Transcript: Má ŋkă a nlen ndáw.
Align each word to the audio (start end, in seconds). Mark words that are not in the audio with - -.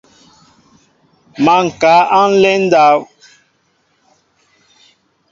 Má 1.43 1.55
ŋkă 1.67 1.93
a 2.19 2.21
nlen 2.29 2.61
ndáw. 2.65 2.99